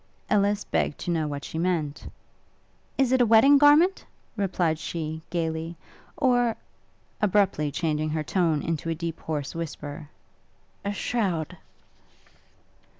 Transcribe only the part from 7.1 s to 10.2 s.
abruptly changing her tone into a deep hoarse whisper,